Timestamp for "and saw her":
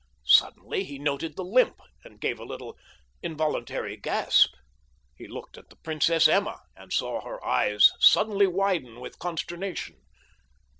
6.75-7.45